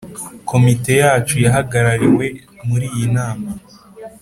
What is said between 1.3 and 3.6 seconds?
yahagarariwe muri iyi nama